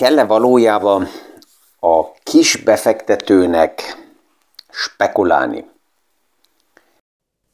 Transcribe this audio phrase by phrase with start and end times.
[0.00, 1.06] kell-e valójában
[1.80, 3.82] a kis befektetőnek
[4.70, 5.64] spekulálni?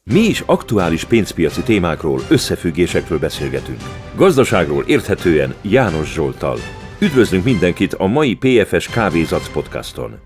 [0.03, 3.81] Mi is aktuális pénzpiaci témákról, összefüggésekről beszélgetünk.
[4.17, 6.59] Gazdaságról érthetően János Zsoltal.
[7.01, 10.21] Üdvözlünk mindenkit a mai PFS Kávézac podcaston.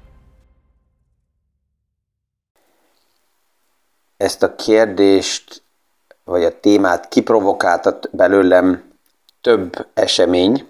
[4.16, 5.62] Ezt a kérdést,
[6.24, 8.92] vagy a témát kiprovokáltat belőlem
[9.40, 10.69] több esemény,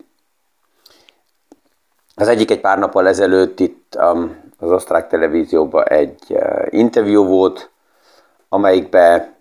[2.20, 7.70] az egyik egy pár nappal ezelőtt itt um, az osztrák televízióban egy uh, interjú volt,
[8.48, 9.32] amelyikbe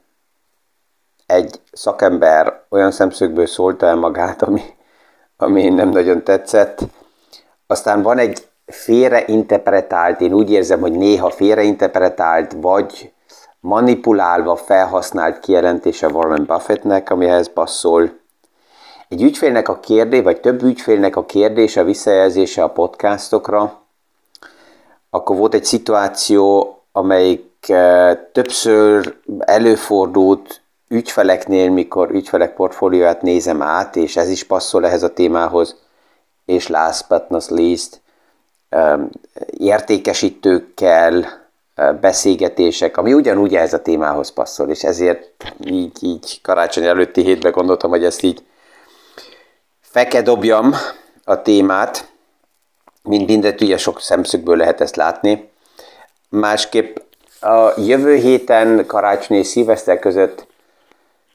[1.25, 4.61] egy szakember olyan szemszögből szólta el magát, ami,
[5.37, 6.79] ami nem nagyon tetszett.
[7.67, 13.13] Aztán van egy félreinterpretált, én úgy érzem, hogy néha félreinterpretált, vagy
[13.59, 18.18] manipulálva felhasznált kijelentése Warren Buffettnek, amihez passzol,
[19.09, 23.81] egy ügyfélnek a kérdés, vagy több ügyfélnek a kérdése, a visszajelzése a podcastokra,
[25.09, 34.17] akkor volt egy szituáció, amelyik eh, többször előfordult ügyfeleknél, mikor ügyfelek portfólióját nézem át, és
[34.17, 35.75] ez is passzol ehhez a témához,
[36.45, 38.01] és last but not least,
[39.57, 41.25] értékesítőkkel,
[41.75, 47.51] eh, beszélgetések, ami ugyanúgy ehhez a témához passzol, és ezért így, így karácsony előtti hétben
[47.51, 48.43] gondoltam, hogy ezt így
[49.99, 50.73] feke dobjam
[51.23, 52.11] a témát,
[53.03, 55.49] mint mindent ugye sok szemszögből lehet ezt látni.
[56.29, 56.97] Másképp
[57.41, 60.47] a jövő héten karácsony és szilveszter között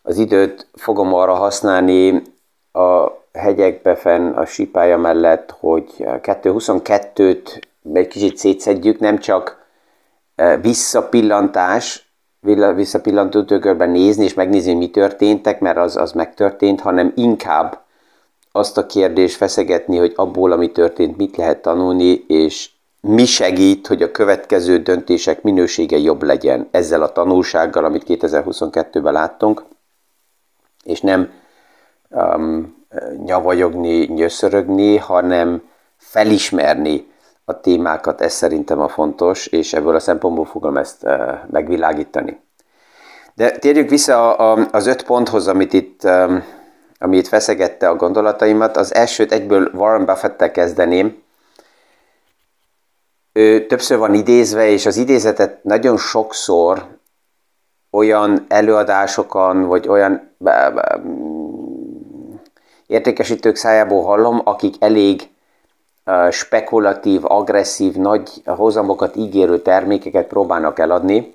[0.02, 2.22] az időt fogom arra használni
[2.72, 9.66] a hegyekbe fenn a sípája mellett, hogy 222-t egy kicsit szétszedjük, nem csak
[10.34, 12.12] e, visszapillantás,
[12.74, 17.83] visszapillantó tükörben nézni és megnézni, mi történtek, mert az, az megtörtént, hanem inkább
[18.56, 22.70] azt a kérdést feszegetni, hogy abból, ami történt, mit lehet tanulni, és
[23.00, 29.64] mi segít, hogy a következő döntések minősége jobb legyen ezzel a tanulsággal, amit 2022-ben láttunk,
[30.84, 31.30] és nem
[32.08, 32.76] um,
[33.24, 35.62] nyavajogni, nyöszörögni, hanem
[35.96, 37.06] felismerni
[37.44, 42.40] a témákat, ez szerintem a fontos, és ebből a szempontból fogom ezt uh, megvilágítani.
[43.34, 46.44] De térjük vissza a, a, az öt ponthoz, amit itt um,
[46.98, 48.76] ami itt feszegette a gondolataimat.
[48.76, 51.22] Az elsőt egyből Warren Buffett-tel kezdeném.
[53.32, 56.86] Ő többször van idézve, és az idézetet nagyon sokszor
[57.90, 60.30] olyan előadásokon, vagy olyan
[62.86, 65.28] értékesítők szájából hallom, akik elég
[66.30, 71.34] spekulatív, agresszív, nagy hozamokat ígérő termékeket próbálnak eladni.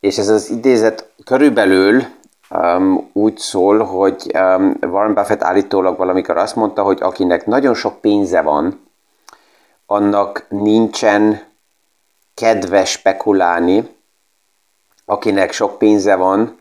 [0.00, 2.02] És ez az idézet körülbelül
[2.50, 8.00] um, úgy szól, hogy um, Warren Buffett állítólag valamikor azt mondta, hogy akinek nagyon sok
[8.00, 8.86] pénze van,
[9.86, 11.42] annak nincsen
[12.34, 13.96] kedve spekulálni,
[15.04, 16.58] akinek sok pénze van,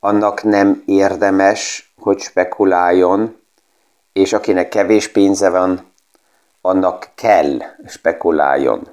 [0.00, 3.36] annak nem érdemes, hogy spekuláljon,
[4.12, 5.90] és akinek kevés pénze van,
[6.60, 8.88] annak kell spekuláljon.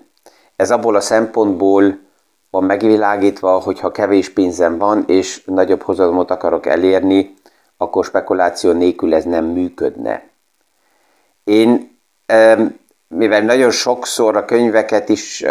[0.55, 1.99] Ez abból a szempontból
[2.49, 7.33] van megvilágítva, hogy ha kevés pénzem van, és nagyobb hozamot akarok elérni,
[7.77, 10.29] akkor spekuláció nélkül ez nem működne.
[11.43, 11.99] Én,
[13.07, 15.45] mivel nagyon sokszor a könyveket is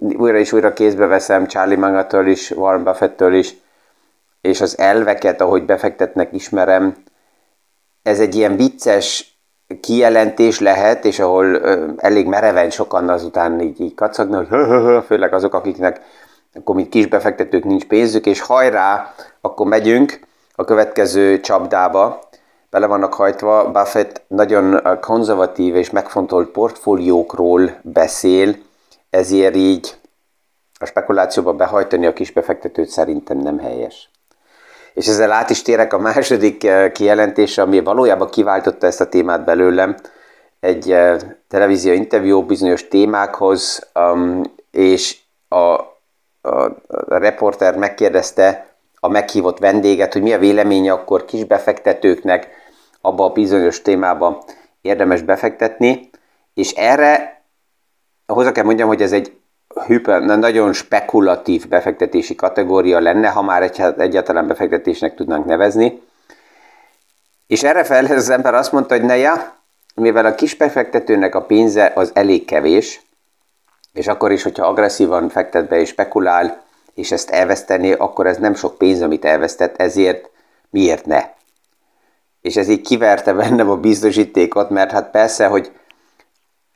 [0.00, 3.54] újra és újra kézbe veszem, Charlie Mangatól is, Warren Buffettől is,
[4.40, 6.96] és az elveket, ahogy befektetnek, ismerem,
[8.02, 9.33] ez egy ilyen vicces
[9.80, 11.60] kijelentés lehet, és ahol
[11.96, 16.00] elég mereven sokan azután így, így kacagnak, hogy hö, főleg azok, akiknek
[16.54, 20.20] akkor mint kis befektetők nincs pénzük, és hajrá, akkor megyünk
[20.54, 22.28] a következő csapdába,
[22.70, 28.56] bele vannak hajtva, Buffett nagyon konzervatív és megfontolt portfóliókról beszél,
[29.10, 29.94] ezért így
[30.78, 34.10] a spekulációba behajtani a kisbefektetőt szerintem nem helyes.
[34.94, 39.44] És ezzel át is térek a második eh, kijelentésre, ami valójában kiváltotta ezt a témát
[39.44, 39.96] belőlem,
[40.60, 41.16] egy eh,
[41.48, 45.18] televízió interjú bizonyos témákhoz, um, és
[45.48, 45.84] a, a,
[46.88, 52.48] a reporter megkérdezte a meghívott vendéget, hogy mi a véleménye akkor kisbefektetőknek
[53.00, 54.44] abba a bizonyos témába
[54.80, 56.10] érdemes befektetni,
[56.54, 57.42] és erre
[58.26, 59.32] hozzá kell mondjam, hogy ez egy
[59.86, 66.02] hyper, nagyon spekulatív befektetési kategória lenne, ha már egy, egyáltalán befektetésnek tudnánk nevezni.
[67.46, 69.56] És erre fel az ember azt mondta, hogy ne ja,
[69.94, 73.02] mivel a kis befektetőnek a pénze az elég kevés,
[73.92, 76.62] és akkor is, hogyha agresszívan fektet be és spekulál,
[76.94, 80.30] és ezt elvesztené, akkor ez nem sok pénz, amit elvesztett, ezért
[80.70, 81.32] miért ne?
[82.44, 85.72] és ez így kiverte bennem a biztosítékot, mert hát persze, hogy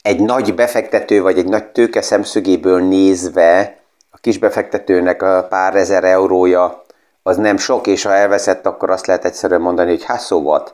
[0.03, 3.77] egy nagy befektető vagy egy nagy tőke szemszögéből nézve
[4.11, 6.83] a kis befektetőnek a pár ezer eurója
[7.23, 10.69] az nem sok, és ha elveszett, akkor azt lehet egyszerűen mondani, hogy hát szóval.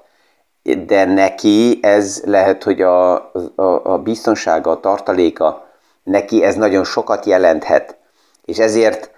[0.86, 5.66] De neki ez lehet, hogy a, a, a biztonsága, a tartaléka,
[6.02, 7.96] neki ez nagyon sokat jelenthet.
[8.44, 9.10] És ezért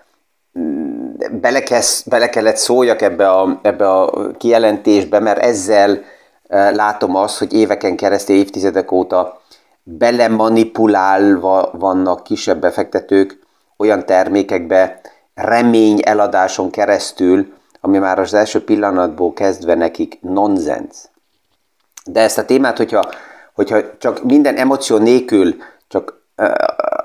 [0.58, 6.02] mm, bele, kez, bele kellett szóljak ebbe a, ebbe a kijelentésbe, mert ezzel
[6.48, 9.40] e, látom azt, hogy éveken keresztül, évtizedek óta
[9.88, 13.38] belemanipulálva vannak kisebb befektetők
[13.76, 15.00] olyan termékekbe,
[15.34, 20.96] remény eladáson keresztül, ami már az első pillanatból kezdve nekik nonsens.
[22.04, 23.02] De ezt a témát, hogyha,
[23.54, 25.56] hogyha csak minden emoció nélkül
[25.88, 26.20] csak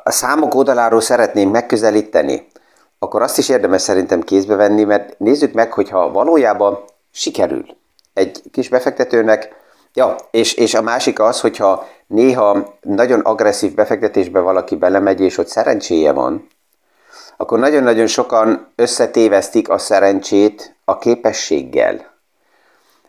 [0.04, 2.48] a számok oldaláról szeretném megközelíteni,
[3.00, 6.80] akkor azt is érdemes szerintem kézbe venni, mert nézzük meg, hogyha valójában
[7.12, 7.66] sikerül
[8.14, 9.56] egy kis befektetőnek,
[9.94, 15.48] ja, és, és a másik az, hogyha néha nagyon agresszív befektetésbe valaki belemegy, és ott
[15.48, 16.48] szerencséje van,
[17.38, 22.10] akkor nagyon-nagyon sokan összetévesztik a szerencsét a képességgel.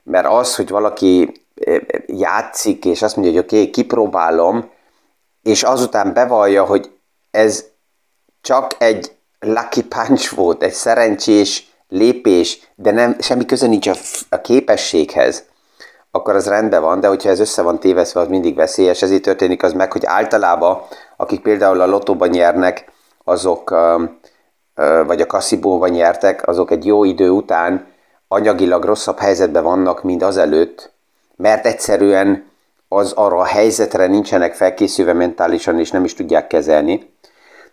[0.02, 4.70] Mert az, hogy valaki eh, játszik, és azt mondja, hogy oké, okay, kipróbálom,
[5.42, 6.90] és azután bevallja, hogy
[7.30, 7.64] ez
[8.40, 13.94] csak egy lucky punch volt, egy szerencsés lépés, de nem, semmi köze nincs a,
[14.28, 15.44] a képességhez,
[16.14, 19.02] akkor az rendben van, de hogyha ez össze van téveszve, az mindig veszélyes.
[19.02, 20.80] Ezért történik az meg, hogy általában,
[21.16, 22.92] akik például a lotóban nyernek,
[23.24, 23.70] azok,
[25.06, 27.86] vagy a kasszibóban nyertek, azok egy jó idő után
[28.28, 30.92] anyagilag rosszabb helyzetben vannak, mint azelőtt,
[31.36, 32.50] mert egyszerűen
[32.88, 37.10] az arra a helyzetre nincsenek felkészülve mentálisan, és nem is tudják kezelni.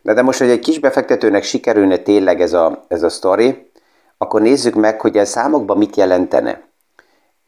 [0.02, 3.72] De, de most, hogy egy kis befektetőnek sikerülne tényleg ez a, ez a sztori,
[4.18, 6.69] akkor nézzük meg, hogy ez számokban mit jelentene.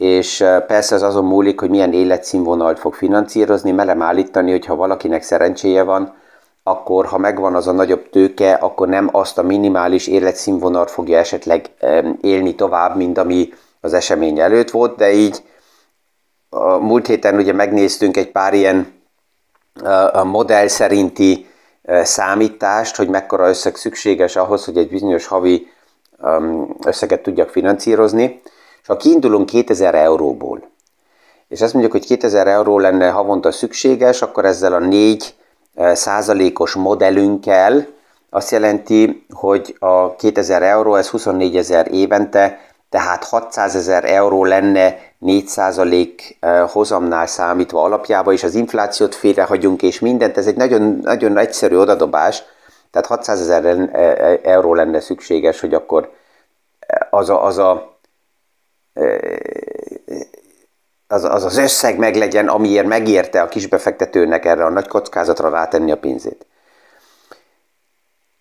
[0.02, 5.24] És persze az azon múlik, hogy milyen életszínvonalt fog finanszírozni, melem állítani, hogy ha valakinek
[5.24, 6.14] szerencséje van,
[6.64, 11.70] akkor ha megvan az a nagyobb tőke, akkor nem azt a minimális életszínvonalat fogja esetleg
[12.22, 15.44] élni tovább, mint ami az esemény előtt volt, de így
[16.50, 18.94] a múlt héten ugye megnéztünk egy pár ilyen
[20.12, 21.48] a modell szerinti
[22.04, 25.68] számítást, hogy mekkora összeg szükséges ahhoz, hogy egy bizonyos havi
[26.86, 28.42] összeget tudjak finanszírozni,
[28.82, 30.70] és ha kiindulunk 2000 euróból,
[31.48, 35.36] és azt mondjuk, hogy 2000 euró lenne havonta szükséges, akkor ezzel a 4
[35.94, 37.88] százalékos modellünkkel
[38.30, 44.98] azt jelenti, hogy a 2000 euró, ez 24 ezer évente, tehát 600 ezer euró lenne
[45.18, 46.38] 4 százalék
[46.68, 52.44] hozamnál számítva alapjába, és az inflációt félrehagyunk, és mindent, ez egy nagyon, nagyon egyszerű odadobás,
[52.92, 53.90] tehát 600 ezer
[54.44, 56.12] euró lenne szükséges, hogy akkor
[57.10, 57.91] az a, az a
[61.08, 65.98] az, az az összeg meglegyen, amiért megérte a kisbefektetőnek erre a nagy kockázatra rátenni a
[65.98, 66.46] pénzét.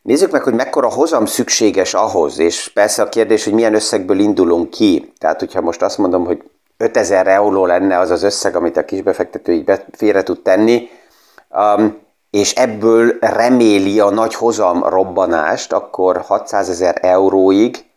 [0.02, 4.70] Nézzük meg, hogy mekkora hozam szükséges ahhoz, és persze a kérdés, hogy milyen összegből indulunk
[4.70, 5.12] ki.
[5.18, 6.42] Tehát, hogyha most azt mondom, hogy
[6.76, 10.88] 5000 euró lenne az az összeg, amit a kisbefektető így félre tud tenni,
[11.48, 11.98] um,
[12.30, 17.89] és ebből reméli a nagy hozam robbanást, akkor 600 ezer euróig,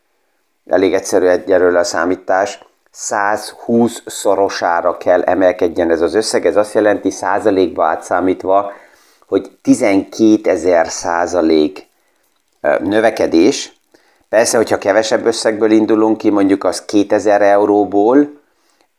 [0.66, 2.60] elég egyszerű egyelőre a számítás,
[2.92, 6.46] 120 szorosára kell emelkedjen ez az összeg.
[6.46, 8.72] Ez azt jelenti százalékba átszámítva,
[9.28, 11.88] hogy 12 ezer százalék
[12.80, 13.74] növekedés.
[14.30, 18.42] Persze, hogyha kevesebb összegből indulunk ki, mondjuk az 2000 euróból,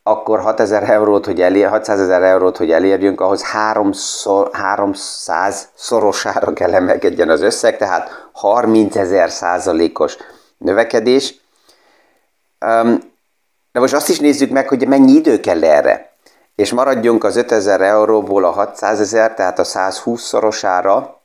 [0.02, 7.28] akkor 6000 eurót, hogy elér, 600 ezer eurót, hogy elérjünk, ahhoz 300 szorosára kell emelkedjen
[7.28, 10.16] az összeg, tehát 30 ezer százalékos
[10.58, 11.42] növekedés.
[13.72, 16.12] De most azt is nézzük meg, hogy mennyi idő kell erre.
[16.54, 21.20] És maradjunk az 5000 euróból a 600 ezer, tehát a 120 szorosára.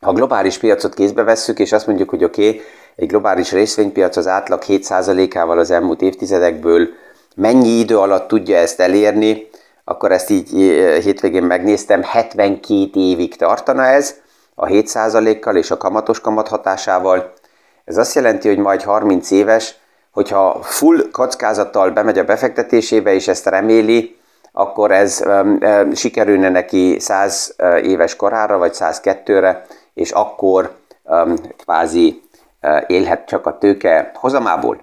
[0.00, 2.60] Ha a globális piacot kézbe vesszük, és azt mondjuk, hogy oké, okay,
[2.96, 6.88] egy globális részvénypiac az átlag 7%-ával az elmúlt évtizedekből
[7.36, 9.48] mennyi idő alatt tudja ezt elérni,
[9.84, 10.50] akkor ezt így
[11.02, 14.14] hétvégén megnéztem, 72 évig tartana ez
[14.54, 17.32] a 7%-kal és a kamatos kamat hatásával.
[17.84, 19.74] Ez azt jelenti, hogy majd 30 éves,
[20.12, 24.16] hogyha full kockázattal bemegy a befektetésébe, és ezt reméli,
[24.52, 25.58] akkor ez um,
[25.94, 30.70] sikerülne neki 100 uh, éves korára, vagy 102-re, és akkor
[31.02, 32.22] um, kvázi
[32.62, 34.80] uh, élhet csak a tőke hozamából.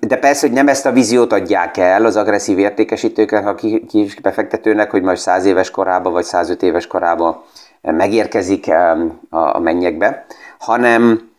[0.00, 3.54] De persze, hogy nem ezt a víziót adják el az agresszív értékesítőknek, a
[3.88, 7.42] kis befektetőnek, hogy majd 100 éves korában, vagy 105 éves korában
[7.80, 10.26] megérkezik um, a mennyekbe,
[10.58, 11.30] hanem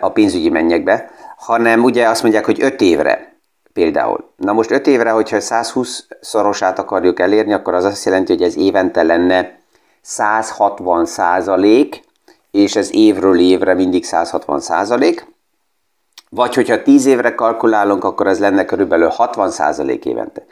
[0.00, 3.36] a pénzügyi mennyekbe, hanem ugye azt mondják, hogy 5 évre.
[3.72, 4.30] Például.
[4.36, 8.56] Na most 5 évre, hogyha 120 szorosát akarjuk elérni, akkor az azt jelenti, hogy ez
[8.56, 9.58] évente lenne
[10.00, 12.04] 160 százalék,
[12.50, 15.26] és ez évről évre mindig 160 százalék.
[16.30, 20.46] Vagy hogyha 10 évre kalkulálunk, akkor ez lenne körülbelül 60 százalék évente.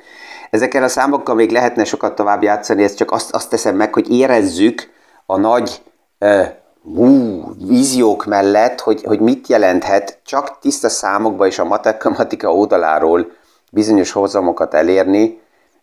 [0.51, 4.11] Ezekkel a számokkal még lehetne sokat tovább játszani, ezt csak azt, azt teszem meg, hogy
[4.11, 4.91] érezzük
[5.27, 5.83] a nagy
[6.21, 6.47] uh,
[6.95, 13.31] hú, víziók mellett, hogy, hogy mit jelenthet csak tiszta számokba és a matematika oldaláról
[13.71, 15.41] bizonyos hozamokat elérni,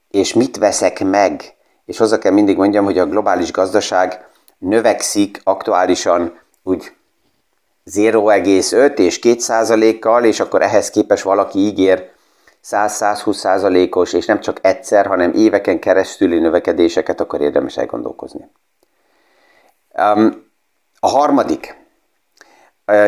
[0.10, 1.56] és mit veszek meg.
[1.86, 6.92] És hozzá kell mindig mondjam, hogy a globális gazdaság növekszik aktuálisan úgy
[7.92, 12.12] 0,5 és 2 százalékkal, és akkor ehhez képes valaki ígér
[12.72, 18.50] 100-120 százalékos, és nem csak egyszer, hanem éveken keresztüli növekedéseket, akkor érdemes elgondolkozni.
[20.16, 20.43] Um,
[21.04, 21.76] a harmadik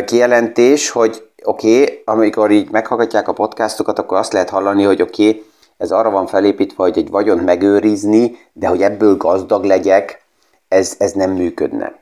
[0.05, 5.27] kijelentés, hogy oké, okay, amikor így meghallgatják a podcastokat, akkor azt lehet hallani, hogy oké,
[5.27, 5.45] okay,
[5.77, 10.23] ez arra van felépítve, hogy egy vagyont megőrizni, de hogy ebből gazdag legyek,
[10.67, 11.99] ez, ez nem működne.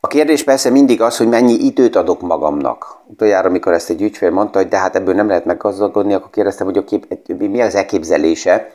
[0.00, 2.96] A kérdés persze mindig az, hogy mennyi időt adok magamnak.
[3.06, 6.66] Utoljára, amikor ezt egy ügyfél mondta, hogy de hát ebből nem lehet meggazdagodni, akkor kérdeztem,
[6.66, 8.72] hogy oké, mi az elképzelése,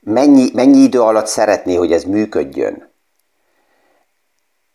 [0.00, 2.91] mennyi, mennyi idő alatt szeretné, hogy ez működjön.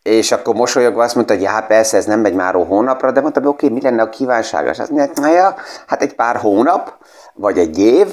[0.07, 3.45] És akkor mosolyogva azt mondta, hogy hát persze, ez nem megy már hónapra, de mondtam,
[3.45, 4.79] oké, okay, mi lenne a kívánságos?
[4.79, 5.55] Azt mondja, na ja,
[5.87, 6.93] hát egy pár hónap,
[7.33, 8.07] vagy egy év,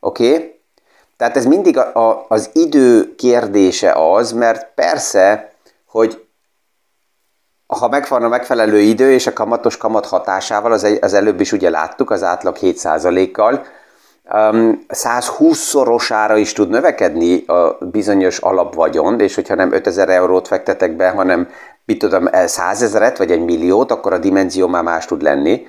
[0.00, 0.34] oké?
[0.34, 0.60] Okay?
[1.16, 5.52] Tehát ez mindig a, a, az idő kérdése az, mert persze,
[5.86, 6.26] hogy
[7.66, 11.70] ha megvan a megfelelő idő és a kamatos kamat hatásával, az, az előbb is ugye
[11.70, 13.66] láttuk, az átlag 7%-kal,
[14.32, 21.48] 120-szorosára is tud növekedni a bizonyos alapvagyon, és hogyha nem 5000 eurót fektetek be, hanem
[21.84, 25.66] mit tudom, 100 ezeret vagy egy milliót, akkor a dimenzió már más tud lenni.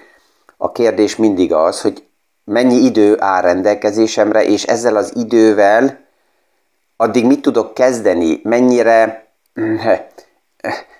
[0.57, 2.03] A kérdés mindig az, hogy
[2.43, 5.99] mennyi idő áll rendelkezésemre, és ezzel az idővel
[6.97, 9.27] addig mit tudok kezdeni, mennyire,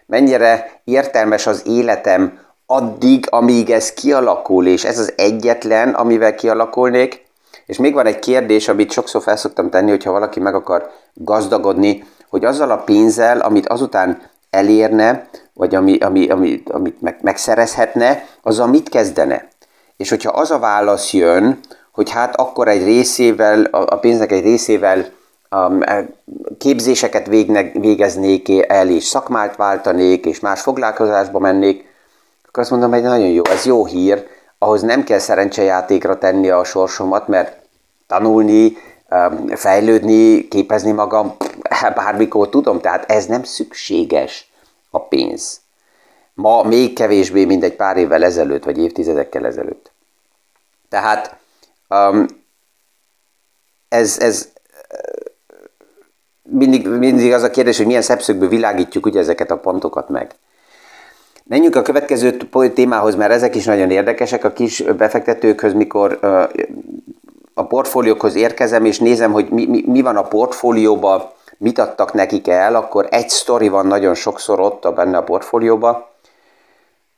[0.06, 7.30] mennyire értelmes az életem addig, amíg ez kialakul, és ez az egyetlen, amivel kialakulnék,
[7.66, 12.46] és még van egy kérdés, amit sokszor felszoktam tenni, hogyha valaki meg akar gazdagodni, hogy
[12.46, 18.90] azzal a pénzzel, amit azután elérne, vagy ami, ami, ami, amit meg, megszerezhetne, azzal mit
[18.90, 19.48] kezdene?
[19.98, 21.60] És hogyha az a válasz jön,
[21.92, 25.06] hogy hát akkor egy részével, a pénznek egy részével
[25.52, 26.08] um, e,
[26.58, 31.86] képzéseket végnek, végeznék el, és szakmát váltanék, és más foglalkozásba mennék,
[32.48, 34.28] akkor azt mondom, hogy nagyon jó, ez jó hír,
[34.64, 37.58] ahhoz nem kell szerencsejátékra tenni a sorsomat, mert
[38.08, 38.78] tanulni,
[39.56, 41.36] fejlődni, képezni magam,
[41.96, 44.52] bármikor tudom, tehát ez nem szükséges
[44.90, 45.62] a pénz.
[46.34, 49.92] Ma még kevésbé, mint egy pár évvel ezelőtt, vagy évtizedekkel ezelőtt.
[50.90, 51.36] Tehát
[53.90, 54.52] ez, ez
[56.42, 60.36] mindig, mindig az a kérdés, hogy milyen szepszögből világítjuk ugye ezeket a pontokat meg.
[61.52, 62.38] Menjünk a következő
[62.74, 64.44] témához, mert ezek is nagyon érdekesek.
[64.44, 66.20] A kis befektetőkhöz, mikor
[67.54, 72.48] a portfóliókhoz érkezem, és nézem, hogy mi, mi, mi van a portfólióba, mit adtak nekik
[72.48, 76.12] el, akkor egy sztori van nagyon sokszor ott a benne a portfólióba,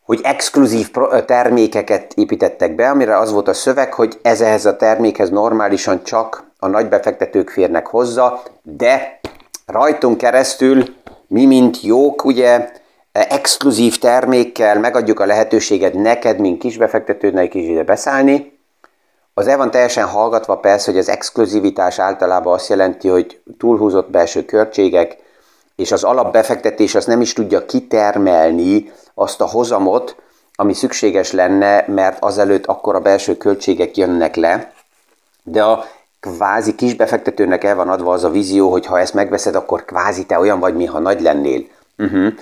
[0.06, 0.92] hogy exkluzív
[1.25, 6.68] termékeket építettek be, amire az volt a szöveg, hogy ez a termékhez normálisan csak a
[6.68, 9.20] nagy befektetők férnek hozzá, de
[9.66, 10.86] rajtunk keresztül
[11.28, 12.82] mi, mint jók, ugye
[13.20, 18.53] exkluzív termékkel megadjuk a lehetőséget neked, mint kisbefektetőnek is ide beszállni,
[19.34, 24.46] az el van teljesen hallgatva persze, hogy az exkluzivitás általában azt jelenti, hogy túlhúzott belső
[24.46, 25.17] költségek,
[25.75, 30.15] és az alapbefektetés az nem is tudja kitermelni azt a hozamot,
[30.55, 34.72] ami szükséges lenne, mert azelőtt akkor a belső költségek jönnek le,
[35.43, 35.86] de a
[36.20, 40.39] kvázi kisbefektetőnek el van adva az a vízió, hogy ha ezt megveszed, akkor kvázi te
[40.39, 41.63] olyan vagy, mintha nagy lennél.
[41.98, 42.34] Uh-huh.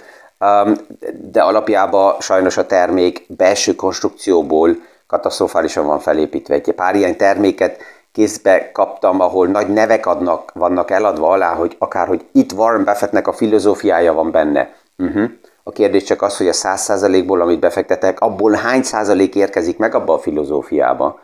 [1.31, 4.75] De alapjában sajnos a termék belső konstrukcióból
[5.07, 6.53] katasztrofálisan van felépítve.
[6.53, 7.77] Egy pár ilyen terméket
[8.12, 13.27] kézbe kaptam, ahol nagy nevek adnak, vannak eladva alá, hogy akár, hogy itt Warren Buffettnek
[13.27, 14.74] a filozófiája van benne.
[14.98, 15.29] Uh-huh.
[15.63, 19.95] A kérdés csak az, hogy a száz százalékból, amit befektetek, abból hány százalék érkezik meg
[19.95, 21.19] abba a filozófiába,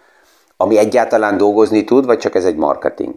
[0.57, 3.13] ami egyáltalán dolgozni tud, vagy csak ez egy marketing.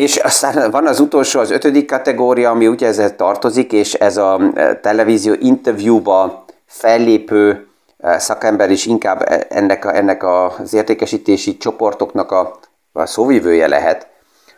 [0.00, 4.40] És aztán van az utolsó, az ötödik kategória, ami ugye ezzel tartozik, és ez a
[4.54, 7.66] eh, televízió interjúba fellépő
[8.02, 12.58] szakember is inkább ennek, a, ennek az értékesítési csoportoknak a,
[12.92, 14.06] a szóvivője lehet,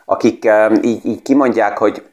[0.05, 0.47] akik
[0.81, 2.03] így, így kimondják, hogy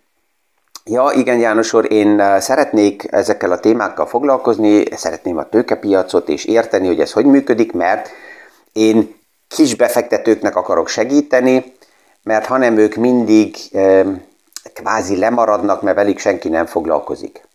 [0.85, 6.87] Ja, igen, János úr, én szeretnék ezekkel a témákkal foglalkozni, szeretném a tőkepiacot és érteni,
[6.87, 8.09] hogy ez hogy működik, mert
[8.73, 9.15] én
[9.49, 11.75] kis befektetőknek akarok segíteni,
[12.23, 13.57] mert hanem ők mindig
[14.75, 17.49] kvázi lemaradnak, mert velük senki nem foglalkozik.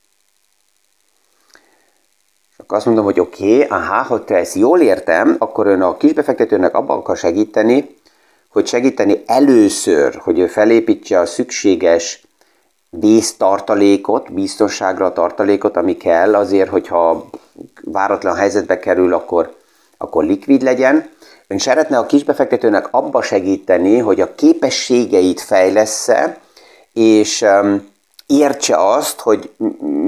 [2.52, 5.82] És akkor azt mondom, hogy oké, okay, aha, hogy te ezt jól értem, akkor ön
[5.82, 7.96] a kisbefektetőnek abban akar segíteni,
[8.50, 12.26] hogy segíteni először, hogy ő felépítse a szükséges
[12.90, 17.30] víztartalékot, biztonságra a tartalékot, ami kell azért, hogyha
[17.84, 19.56] váratlan helyzetbe kerül, akkor,
[19.98, 21.10] akkor likvid legyen.
[21.48, 26.38] Ön szeretne a kisbefektetőnek abba segíteni, hogy a képességeit fejlesz-e,
[26.94, 27.46] és
[28.28, 29.52] értse azt, hogy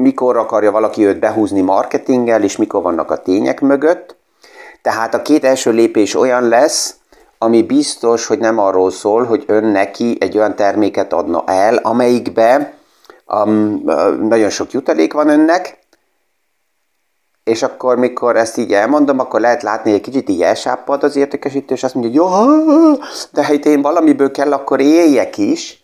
[0.02, 4.16] mikor akarja valaki őt behúzni marketinggel, és mikor vannak a tények mögött.
[4.82, 6.96] Tehát a két első lépés olyan lesz,
[7.38, 12.74] ami biztos, hogy nem arról szól, hogy ön neki egy olyan terméket adna el, amelyikbe
[13.28, 13.84] um,
[14.22, 15.77] nagyon sok jutalék van önnek,
[17.48, 21.16] és akkor, mikor ezt így elmondom, akkor lehet látni, hogy egy kicsit így elsáppad az
[21.16, 22.94] értékesítő, és azt mondja, hogy jó,
[23.32, 25.84] de ha én valamiből kell, akkor éljek is.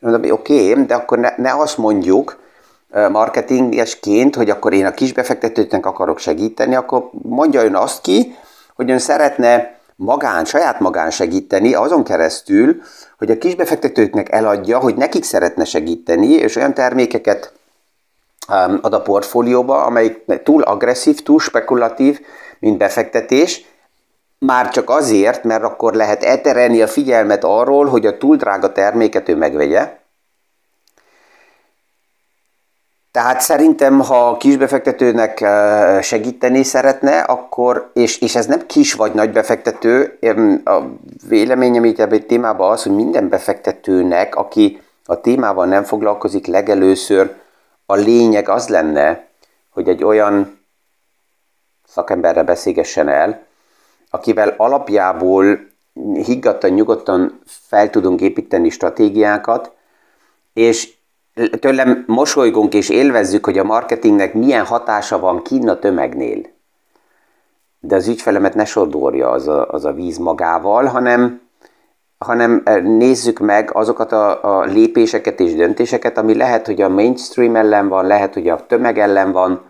[0.00, 2.38] Mondom, oké, okay, de akkor ne, ne azt mondjuk
[3.10, 8.36] marketingesként, hogy akkor én a kisbefektetőknek akarok segíteni, akkor mondja ön azt ki,
[8.74, 12.76] hogy ön szeretne magán, saját magán segíteni azon keresztül,
[13.18, 17.52] hogy a kisbefektetőknek eladja, hogy nekik szeretne segíteni, és olyan termékeket
[18.80, 22.20] ad a portfólióba, amelyik túl agresszív, túl spekulatív,
[22.58, 23.64] mint befektetés,
[24.38, 29.28] már csak azért, mert akkor lehet elterelni a figyelmet arról, hogy a túl drága terméket
[29.28, 29.98] ő megvegye,
[33.12, 39.12] Tehát szerintem, ha a kisbefektetőnek eh, segíteni szeretne, akkor, és, és ez nem kis vagy
[39.12, 40.18] nagy befektető,
[40.64, 40.80] a
[41.28, 47.34] véleményem itt ebben a témában az, hogy minden befektetőnek, aki a témával nem foglalkozik, legelőször
[47.90, 49.26] a lényeg az lenne,
[49.70, 50.58] hogy egy olyan
[51.86, 53.46] szakemberre beszélgessen el,
[54.10, 55.58] akivel alapjából
[56.12, 59.72] higgadtan, nyugodtan fel tudunk építeni stratégiákat,
[60.52, 60.92] és
[61.60, 66.46] tőlem mosolygunk és élvezzük, hogy a marketingnek milyen hatása van kín a tömegnél.
[67.80, 71.40] De az ügyfelemet ne sodorja az a, az a víz magával, hanem,
[72.24, 77.56] hanem eh, nézzük meg azokat a, a lépéseket és döntéseket, ami lehet, hogy a mainstream
[77.56, 79.62] ellen van, lehet, hogy a tömeg ellen van,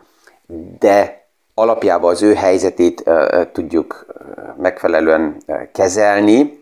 [0.79, 4.07] de alapjában az ő helyzetét uh, tudjuk
[4.57, 5.37] megfelelően
[5.73, 6.61] kezelni,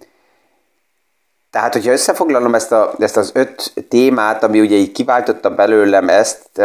[1.50, 6.60] tehát, hogyha összefoglalom ezt, a, ezt az öt témát, ami ugye így kiváltotta belőlem ezt,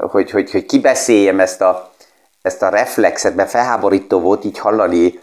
[0.00, 1.92] hogy, hogy, hogy kibeszéljem ezt a,
[2.42, 5.20] ezt a reflexet, mert felháborító volt így hallani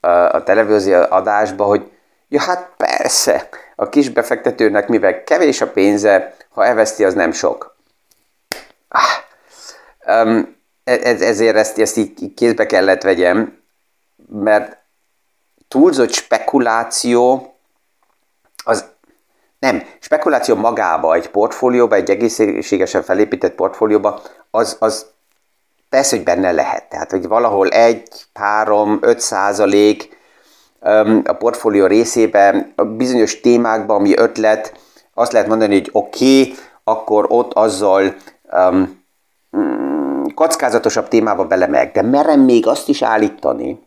[0.00, 1.90] a, a televízió adásba, hogy
[2.28, 7.76] ja hát persze, a kis befektetőnek mivel kevés a pénze, ha eveszti, az nem sok.
[8.88, 13.62] Ah, um, ez, ezért ezt, ezt így kézbe kellett vegyem,
[14.28, 14.76] mert
[15.68, 17.52] túlzott spekuláció
[18.64, 18.84] az
[19.58, 25.06] nem, spekuláció magába, egy portfólióba, egy egészségesen felépített portfólióba, az, az
[25.88, 26.88] persze, hogy benne lehet.
[26.88, 30.17] Tehát, hogy valahol egy, három, öt százalék
[31.24, 34.78] a portfólió részében, a bizonyos témákban, ami ötlet,
[35.14, 38.14] azt lehet mondani, hogy oké, okay, akkor ott azzal
[38.52, 39.04] um,
[40.34, 41.92] kockázatosabb témába belemeg.
[41.92, 43.86] De merem még azt is állítani,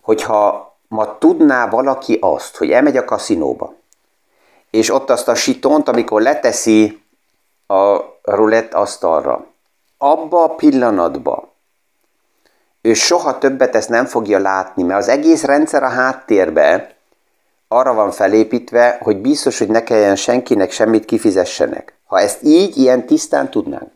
[0.00, 3.74] hogyha ma tudná valaki azt, hogy elmegy a kaszinóba,
[4.70, 7.02] és ott azt a sitont, amikor leteszi
[7.66, 9.46] a rulett asztalra,
[9.98, 11.51] abba a pillanatba
[12.82, 16.94] ő soha többet ezt nem fogja látni, mert az egész rendszer a háttérbe
[17.68, 21.94] arra van felépítve, hogy biztos, hogy ne kelljen senkinek semmit kifizessenek.
[22.06, 23.90] Ha ezt így, ilyen tisztán tudnánk,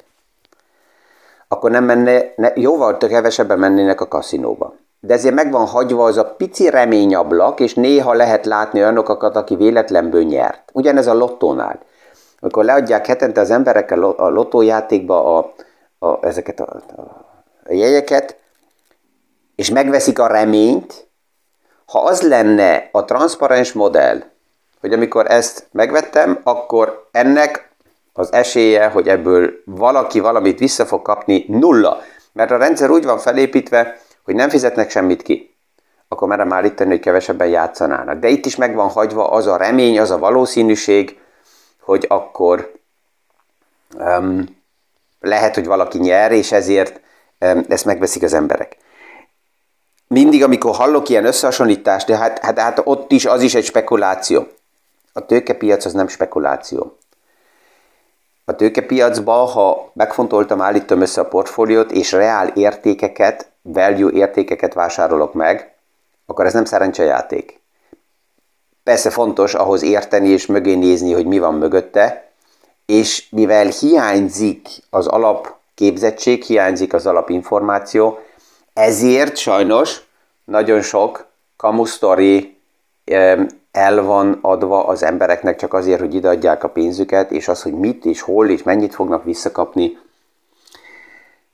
[1.49, 4.75] akkor nem menne, ne, jóval kevesebben mennének a kaszinóba
[5.07, 9.57] de ezért meg van hagyva az a pici reményablak, és néha lehet látni olyanokat, aki
[9.57, 10.71] véletlenből nyert.
[10.73, 11.79] Ugyanez a lottónál.
[12.41, 15.53] Amikor leadják hetente az emberek a lottójátékba a,
[15.99, 16.83] a, ezeket a,
[17.67, 18.37] a jegyeket,
[19.57, 21.07] és megveszik a reményt,
[21.87, 24.23] ha az lenne a transzparens modell,
[24.81, 27.71] hogy amikor ezt megvettem, akkor ennek
[28.13, 32.03] az esélye, hogy ebből valaki valamit vissza fog kapni, nulla.
[32.33, 35.57] Mert a rendszer úgy van felépítve, hogy nem fizetnek semmit ki,
[36.09, 38.19] akkor merem állítani, hogy kevesebben játszanának.
[38.19, 41.21] De itt is meg van hagyva az a remény, az a valószínűség,
[41.81, 42.73] hogy akkor
[43.99, 44.45] um,
[45.21, 47.01] lehet, hogy valaki nyer, és ezért
[47.41, 48.77] um, ezt megveszik az emberek.
[50.09, 54.47] Mindig, amikor hallok ilyen összehasonlítást, de hát, hát, hát ott is az is egy spekuláció.
[55.13, 56.99] A tőkepiac az nem spekuláció.
[58.49, 65.75] a tőkepiacba, ha megfontoltam, állítom össze a portfóliót, és reál értékeket, value értékeket vásárolok meg,
[66.27, 67.61] akkor ez nem szerencsejáték.
[68.83, 72.31] Persze fontos ahhoz érteni és mögé nézni, hogy mi van mögötte,
[72.87, 78.19] és mivel hiányzik az alapképzettség, hiányzik az alapinformáció,
[78.77, 80.03] ezért sajnos
[80.45, 82.57] nagyon sok kamusztori
[83.71, 88.05] el van adva az embereknek csak azért, hogy ideadják a pénzüket, és az, hogy mit
[88.05, 89.99] és hol és mennyit fognak visszakapni,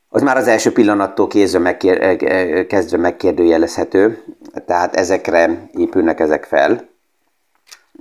[0.08, 4.24] az már az első pillanattól kezdve, megkér, kezdve megkérdőjelezhető,
[4.66, 6.88] tehát ezekre épülnek ezek fel.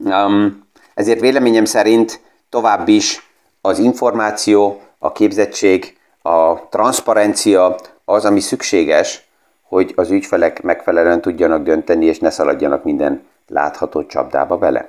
[0.03, 3.29] Um, ezért véleményem szerint tovább is
[3.61, 9.29] az információ, a képzettség, a transzparencia az, ami szükséges,
[9.61, 14.87] hogy az ügyfelek megfelelően tudjanak dönteni, és ne szaladjanak minden látható csapdába bele.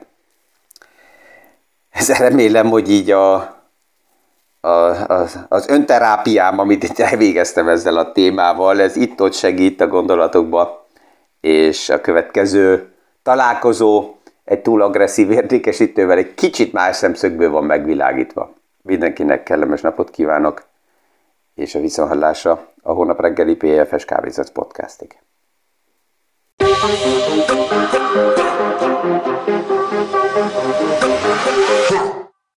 [1.91, 3.35] Ez remélem, hogy így a,
[4.61, 4.69] a,
[5.07, 10.87] az, az önterápiám, amit itt elvégeztem ezzel a témával, ez itt-ott segít a gondolatokba,
[11.41, 18.55] és a következő találkozó egy túl agresszív értékesítővel egy kicsit más szemszögből van megvilágítva.
[18.83, 20.63] Mindenkinek kellemes napot kívánok,
[21.55, 25.19] és a viszonhallásra a hónap reggeli PFS Kávézat podcastig.
[31.91, 32.22] Yeah.